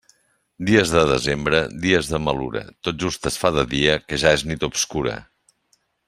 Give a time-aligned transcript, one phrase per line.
[0.69, 4.47] Dies de desembre, dies de malura, tot just es fa de dia que ja és
[4.53, 5.19] nit obscura.